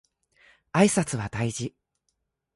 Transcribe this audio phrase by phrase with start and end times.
[0.71, 1.75] 挨拶は大事